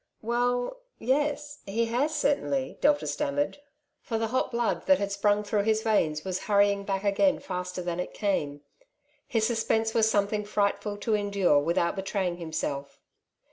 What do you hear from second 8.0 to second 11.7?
came. His suspense was something frightful to endure